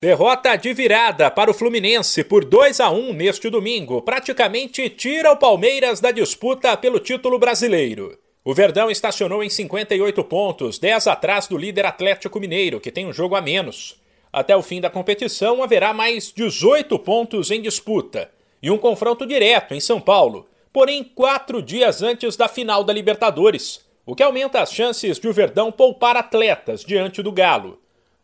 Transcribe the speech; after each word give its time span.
Derrota 0.00 0.54
de 0.54 0.72
virada 0.72 1.28
para 1.28 1.50
o 1.50 1.54
Fluminense 1.54 2.22
por 2.22 2.44
2 2.44 2.78
a 2.78 2.88
1 2.88 3.12
neste 3.14 3.50
domingo 3.50 4.00
praticamente 4.00 4.88
tira 4.88 5.32
o 5.32 5.36
Palmeiras 5.36 5.98
da 5.98 6.12
disputa 6.12 6.76
pelo 6.76 7.00
título 7.00 7.36
brasileiro. 7.36 8.16
O 8.44 8.54
Verdão 8.54 8.92
estacionou 8.92 9.42
em 9.42 9.50
58 9.50 10.22
pontos, 10.22 10.78
10 10.78 11.08
atrás 11.08 11.48
do 11.48 11.58
líder 11.58 11.84
Atlético 11.84 12.38
Mineiro, 12.38 12.78
que 12.78 12.92
tem 12.92 13.08
um 13.08 13.12
jogo 13.12 13.34
a 13.34 13.40
menos. 13.40 14.00
Até 14.32 14.56
o 14.56 14.62
fim 14.62 14.80
da 14.80 14.88
competição 14.88 15.64
haverá 15.64 15.92
mais 15.92 16.30
18 16.30 16.96
pontos 17.00 17.50
em 17.50 17.60
disputa 17.60 18.30
e 18.62 18.70
um 18.70 18.78
confronto 18.78 19.26
direto 19.26 19.74
em 19.74 19.80
São 19.80 20.00
Paulo, 20.00 20.46
porém 20.72 21.02
quatro 21.02 21.60
dias 21.60 22.04
antes 22.04 22.36
da 22.36 22.46
final 22.46 22.84
da 22.84 22.92
Libertadores, 22.92 23.84
o 24.06 24.14
que 24.14 24.22
aumenta 24.22 24.60
as 24.60 24.72
chances 24.72 25.18
de 25.18 25.26
o 25.26 25.32
Verdão 25.32 25.72
poupar 25.72 26.16
atletas 26.16 26.84
diante 26.84 27.20
do 27.20 27.32
Galo. 27.32 27.80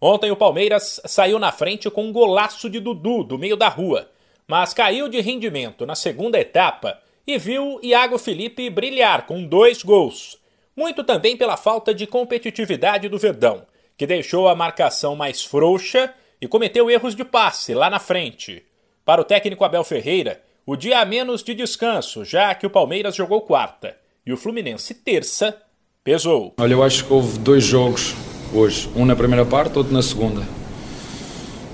Ontem 0.06 0.30
o 0.30 0.36
Palmeiras 0.36 1.00
saiu 1.06 1.38
na 1.38 1.50
frente 1.50 1.88
com 1.88 2.04
um 2.04 2.12
golaço 2.12 2.68
de 2.68 2.78
Dudu 2.78 3.24
do 3.24 3.38
meio 3.38 3.56
da 3.56 3.68
rua, 3.70 4.10
mas 4.46 4.74
caiu 4.74 5.08
de 5.08 5.18
rendimento 5.22 5.86
na 5.86 5.94
segunda 5.94 6.38
etapa 6.38 7.00
e 7.26 7.38
viu 7.38 7.80
Iago 7.82 8.18
Felipe 8.18 8.68
brilhar 8.68 9.24
com 9.24 9.42
dois 9.42 9.82
gols. 9.82 10.36
Muito 10.76 11.02
também 11.02 11.38
pela 11.38 11.56
falta 11.56 11.94
de 11.94 12.06
competitividade 12.06 13.08
do 13.08 13.16
Verdão, 13.16 13.62
que 13.96 14.06
deixou 14.06 14.46
a 14.46 14.54
marcação 14.54 15.16
mais 15.16 15.42
frouxa 15.42 16.12
e 16.38 16.46
cometeu 16.46 16.90
erros 16.90 17.16
de 17.16 17.24
passe 17.24 17.72
lá 17.72 17.88
na 17.88 17.98
frente. 17.98 18.62
Para 19.06 19.22
o 19.22 19.24
técnico 19.24 19.64
Abel 19.64 19.84
Ferreira, 19.84 20.42
o 20.66 20.76
dia 20.76 20.98
a 20.98 21.06
menos 21.06 21.42
de 21.42 21.54
descanso, 21.54 22.26
já 22.26 22.54
que 22.54 22.66
o 22.66 22.70
Palmeiras 22.70 23.16
jogou 23.16 23.40
quarta 23.40 23.96
e 24.26 24.34
o 24.34 24.36
Fluminense 24.36 24.92
terça, 24.92 25.62
pesou. 26.04 26.52
Olha, 26.58 26.74
eu 26.74 26.82
acho 26.82 27.06
que 27.06 27.12
houve 27.14 27.38
dois 27.38 27.64
jogos 27.64 28.14
hoje. 28.54 28.88
Um 28.94 29.04
na 29.04 29.16
primeira 29.16 29.44
parte, 29.44 29.76
outro 29.76 29.92
na 29.92 30.02
segunda. 30.02 30.42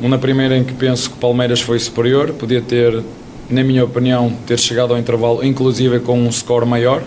Um 0.00 0.08
na 0.08 0.18
primeira 0.18 0.56
em 0.56 0.64
que 0.64 0.72
penso 0.72 1.10
que 1.10 1.16
Palmeiras 1.16 1.60
foi 1.60 1.78
superior, 1.78 2.32
podia 2.32 2.62
ter, 2.62 3.02
na 3.48 3.62
minha 3.62 3.84
opinião, 3.84 4.32
ter 4.46 4.58
chegado 4.58 4.92
ao 4.94 4.98
intervalo, 4.98 5.44
inclusive 5.44 6.00
com 6.00 6.18
um 6.18 6.32
score 6.32 6.64
maior. 6.64 7.02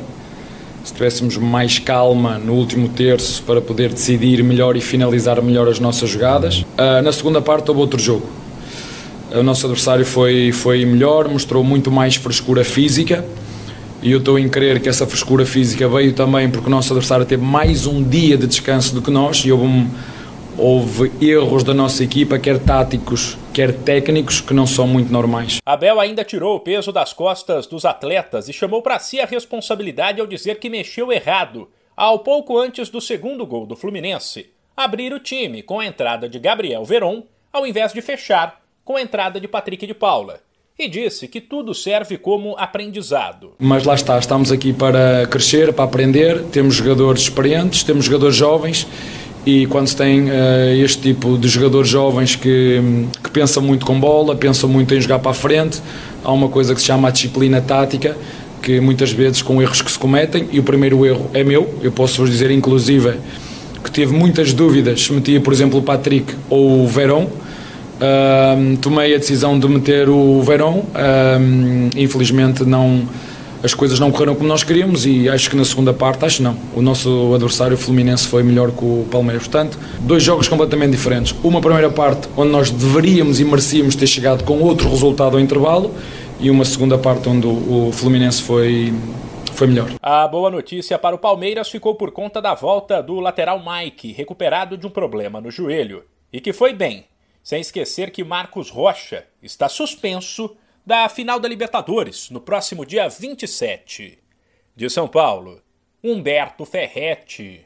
Se 0.83 0.93
tivéssemos 0.93 1.37
mais 1.37 1.79
calma 1.79 2.37
no 2.37 2.53
último 2.53 2.89
terço 2.89 3.41
para 3.43 3.61
poder 3.61 3.91
decidir 3.91 4.43
melhor 4.43 4.75
e 4.75 4.81
finalizar 4.81 5.41
melhor 5.41 5.67
as 5.67 5.79
nossas 5.79 6.09
jogadas. 6.09 6.65
Uh, 6.77 7.01
na 7.01 7.11
segunda 7.11 7.41
parte 7.41 7.69
houve 7.69 7.81
outro 7.81 7.99
jogo. 7.99 8.27
O 9.33 9.41
nosso 9.41 9.65
adversário 9.65 10.05
foi, 10.05 10.51
foi 10.51 10.85
melhor, 10.85 11.27
mostrou 11.27 11.63
muito 11.63 11.89
mais 11.89 12.15
frescura 12.15 12.63
física 12.63 13.25
e 14.03 14.11
eu 14.11 14.19
estou 14.19 14.37
em 14.37 14.49
crer 14.49 14.81
que 14.81 14.89
essa 14.89 15.07
frescura 15.07 15.45
física 15.45 15.87
veio 15.87 16.13
também 16.13 16.51
porque 16.51 16.67
o 16.67 16.69
nosso 16.69 16.91
adversário 16.91 17.25
teve 17.25 17.41
mais 17.41 17.87
um 17.87 18.03
dia 18.03 18.37
de 18.37 18.45
descanso 18.45 18.93
do 18.93 19.01
que 19.01 19.09
nós 19.09 19.37
e 19.45 19.51
houve, 19.51 19.65
um, 19.65 19.89
houve 20.57 21.09
erros 21.25 21.63
da 21.63 21.73
nossa 21.73 22.03
equipa, 22.03 22.37
quer 22.37 22.59
táticos, 22.59 23.37
quer 23.53 23.73
técnicos, 23.73 24.41
que 24.41 24.53
não 24.53 24.67
são 24.67 24.85
muito 24.85 25.09
normais. 25.09 25.59
Abel 25.65 26.01
ainda 26.01 26.25
tirou 26.25 26.57
o 26.57 26.59
peso 26.59 26.91
das 26.91 27.13
costas 27.13 27.65
dos 27.65 27.85
atletas 27.85 28.49
e 28.49 28.53
chamou 28.53 28.81
para 28.81 28.99
si 28.99 29.21
a 29.21 29.25
responsabilidade 29.25 30.19
ao 30.19 30.27
dizer 30.27 30.59
que 30.59 30.69
mexeu 30.69 31.09
errado, 31.09 31.69
ao 31.95 32.19
pouco 32.19 32.59
antes 32.59 32.89
do 32.89 32.99
segundo 32.99 33.45
gol 33.45 33.65
do 33.65 33.77
Fluminense, 33.77 34.49
abrir 34.75 35.13
o 35.13 35.19
time 35.19 35.63
com 35.63 35.79
a 35.79 35.85
entrada 35.85 36.27
de 36.27 36.39
Gabriel 36.39 36.83
Veron, 36.83 37.23
ao 37.53 37.65
invés 37.65 37.93
de 37.93 38.01
fechar 38.01 38.61
com 38.83 38.97
a 38.97 39.01
entrada 39.01 39.39
de 39.39 39.47
Patrick 39.47 39.87
de 39.87 39.93
Paula 39.93 40.41
e 40.77 40.87
disse 40.89 41.27
que 41.27 41.39
tudo 41.39 41.73
serve 41.73 42.17
como 42.17 42.55
aprendizado. 42.57 43.51
Mas 43.59 43.83
lá 43.83 43.93
está, 43.93 44.17
estamos 44.17 44.51
aqui 44.51 44.73
para 44.73 45.27
crescer, 45.27 45.71
para 45.71 45.85
aprender, 45.85 46.43
temos 46.51 46.75
jogadores 46.75 47.21
experientes, 47.23 47.83
temos 47.83 48.05
jogadores 48.05 48.35
jovens. 48.35 48.87
E 49.45 49.67
quando 49.67 49.87
se 49.87 49.97
tem 49.97 50.29
uh, 50.29 50.33
este 50.83 51.01
tipo 51.01 51.37
de 51.37 51.47
jogadores 51.49 51.89
jovens 51.89 52.35
que, 52.35 52.81
que 53.21 53.29
pensam 53.29 53.61
muito 53.61 53.85
com 53.85 53.99
bola, 53.99 54.35
pensam 54.35 54.69
muito 54.69 54.95
em 54.95 55.01
jogar 55.01 55.19
para 55.19 55.31
a 55.31 55.33
frente, 55.33 55.81
há 56.23 56.31
uma 56.31 56.47
coisa 56.47 56.73
que 56.73 56.79
se 56.79 56.87
chama 56.87 57.09
a 57.09 57.11
disciplina 57.11 57.61
tática, 57.61 58.17
que 58.61 58.79
muitas 58.79 59.11
vezes 59.11 59.41
com 59.41 59.61
erros 59.61 59.81
que 59.81 59.91
se 59.91 59.99
cometem, 59.99 60.47
e 60.51 60.59
o 60.59 60.63
primeiro 60.63 61.05
erro 61.05 61.29
é 61.33 61.43
meu, 61.43 61.77
eu 61.83 61.91
posso 61.91 62.21
vos 62.21 62.31
dizer 62.31 62.49
inclusive 62.49 63.19
que 63.83 63.91
tive 63.91 64.13
muitas 64.13 64.53
dúvidas 64.53 65.03
se 65.03 65.11
metia, 65.11 65.41
por 65.41 65.51
exemplo, 65.51 65.77
o 65.77 65.83
Patrick 65.83 66.33
ou 66.49 66.83
o 66.83 66.87
Verón, 66.87 67.27
Tomei 68.81 69.15
a 69.15 69.17
decisão 69.17 69.57
de 69.57 69.67
meter 69.67 70.09
o 70.09 70.41
Verón. 70.41 70.83
Infelizmente 71.95 72.63
não 72.63 73.07
as 73.63 73.73
coisas 73.73 73.97
não 73.97 74.11
correram 74.11 74.35
como 74.35 74.45
nós 74.45 74.61
queríamos 74.61 75.05
e 75.05 75.29
acho 75.29 75.49
que 75.49 75.55
na 75.55 75.63
segunda 75.63 75.93
parte, 75.93 76.25
acho 76.25 76.43
não, 76.43 76.57
o 76.75 76.81
nosso 76.81 77.33
adversário 77.33 77.75
o 77.75 77.77
Fluminense 77.77 78.27
foi 78.27 78.43
melhor 78.43 78.71
que 78.71 78.83
o 78.83 79.07
Palmeiras. 79.09 79.43
Portanto, 79.43 79.79
dois 80.01 80.21
jogos 80.21 80.49
completamente 80.49 80.91
diferentes. 80.91 81.33
Uma 81.41 81.61
primeira 81.61 81.89
parte 81.89 82.27
onde 82.35 82.51
nós 82.51 82.69
deveríamos 82.69 83.39
e 83.39 83.45
merecíamos 83.45 83.95
ter 83.95 84.05
chegado 84.05 84.43
com 84.43 84.59
outro 84.59 84.89
resultado 84.89 85.37
ao 85.37 85.41
intervalo 85.41 85.95
e 86.41 86.51
uma 86.51 86.65
segunda 86.65 86.97
parte 86.97 87.29
onde 87.29 87.47
o 87.47 87.89
Fluminense 87.93 88.41
foi 88.41 88.93
foi 89.53 89.67
melhor. 89.67 89.91
A 90.01 90.27
boa 90.27 90.51
notícia 90.51 90.99
para 90.99 91.15
o 91.15 91.19
Palmeiras 91.19 91.69
ficou 91.69 91.95
por 91.95 92.11
conta 92.11 92.41
da 92.41 92.53
volta 92.53 93.01
do 93.01 93.21
lateral 93.21 93.63
Mike, 93.63 94.11
recuperado 94.11 94.75
de 94.75 94.85
um 94.85 94.89
problema 94.89 95.39
no 95.39 95.49
joelho, 95.49 96.03
e 96.33 96.41
que 96.41 96.51
foi 96.51 96.73
bem, 96.73 97.05
sem 97.43 97.59
esquecer 97.59 98.09
que 98.09 98.23
Marcos 98.23 98.69
Rocha 98.69 99.27
está 99.41 99.67
suspenso 99.67 100.55
da 100.85 101.09
final 101.09 101.39
da 101.39 101.47
Libertadores 101.47 102.29
no 102.29 102.39
próximo 102.39 102.85
dia 102.85 103.09
27. 103.09 104.17
De 104.75 104.89
São 104.89 105.07
Paulo, 105.07 105.61
Humberto 106.01 106.65
Ferretti. 106.65 107.65